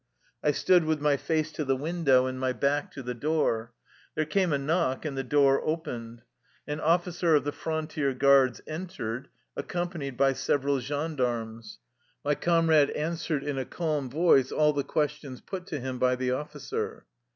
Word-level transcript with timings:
I 0.43 0.49
stood 0.49 0.85
with 0.85 0.99
my 0.99 1.15
face 1.15 1.51
to 1.51 1.63
the 1.63 1.75
window 1.75 2.25
and 2.25 2.39
my 2.39 2.53
back 2.53 2.89
to 2.93 3.03
the 3.03 3.13
door. 3.13 3.71
There 4.15 4.25
came 4.25 4.51
a 4.51 4.57
knock, 4.57 5.05
and 5.05 5.15
the 5.15 5.23
door 5.23 5.61
opened. 5.63 6.23
An 6.67 6.79
offlcer 6.79 7.37
of 7.37 7.43
the 7.43 7.51
frontier 7.51 8.11
guards 8.15 8.61
entered, 8.65 9.27
accom 9.55 9.93
panied 9.93 10.17
by 10.17 10.33
several 10.33 10.79
gendarmes. 10.79 11.77
My 12.25 12.33
comrade 12.33 12.89
an 12.89 13.13
swered 13.13 13.43
in 13.43 13.59
a 13.59 13.63
calm 13.65 14.09
voice 14.09 14.51
all 14.51 14.73
the 14.73 14.83
questions 14.83 15.39
put 15.39 15.67
to 15.67 15.79
him 15.79 15.99
by 15.99 16.15
the 16.15 16.31
officer. 16.31 17.05